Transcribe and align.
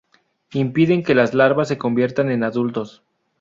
Impiden 0.53 1.03
que 1.03 1.13
las 1.13 1.35
larvas 1.35 1.67
se 1.67 1.77
conviertan 1.77 2.31
en 2.31 2.43
adultos. 2.43 3.03